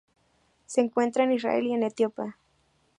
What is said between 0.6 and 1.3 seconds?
Se encuentra